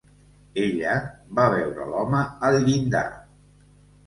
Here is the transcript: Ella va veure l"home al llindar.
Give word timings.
Ella 0.61 0.95
va 1.41 1.45
veure 1.57 1.85
l"home 1.91 2.23
al 2.49 2.59
llindar. 2.65 3.05